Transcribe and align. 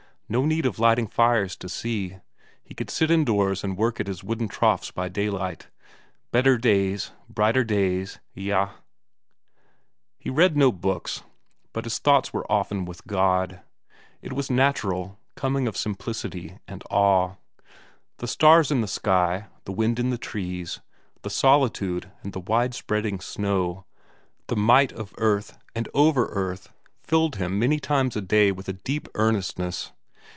No 0.31 0.45
need 0.45 0.65
of 0.65 0.79
lighting 0.79 1.07
fires 1.07 1.57
to 1.57 1.67
see; 1.67 2.15
he 2.63 2.73
could 2.73 2.89
sit 2.89 3.11
indoors 3.11 3.65
and 3.65 3.75
work 3.75 3.99
at 3.99 4.07
his 4.07 4.23
wooden 4.23 4.47
troughs 4.47 4.89
by 4.89 5.09
daylight. 5.09 5.67
Better 6.31 6.57
days, 6.57 7.11
brighter 7.27 7.65
days... 7.65 8.19
eyah! 8.37 8.69
He 10.17 10.29
read 10.29 10.55
no 10.55 10.71
books, 10.71 11.21
but 11.73 11.83
his 11.83 11.99
thoughts 11.99 12.31
were 12.31 12.49
often 12.49 12.85
with 12.85 13.05
God; 13.05 13.59
it 14.21 14.31
was 14.31 14.49
natural, 14.49 15.19
coming 15.35 15.67
of 15.67 15.75
simplicity 15.75 16.59
and 16.65 16.81
awe. 16.89 17.35
The 18.19 18.25
stars 18.29 18.71
in 18.71 18.79
the 18.79 18.87
sky, 18.87 19.47
the 19.65 19.73
wind 19.73 19.99
in 19.99 20.11
the 20.11 20.17
trees, 20.17 20.79
the 21.23 21.29
solitude 21.29 22.09
and 22.23 22.31
the 22.31 22.39
wide 22.39 22.73
spreading 22.73 23.19
snow, 23.19 23.83
the 24.47 24.55
might 24.55 24.93
of 24.93 25.13
earth 25.17 25.57
and 25.75 25.89
over 25.93 26.27
earth 26.27 26.71
filled 27.03 27.35
him 27.35 27.59
many 27.59 27.81
times 27.81 28.15
a 28.15 28.21
day 28.21 28.53
with 28.53 28.69
a 28.69 28.73
deep 28.87 29.09
earnestness. 29.15 29.91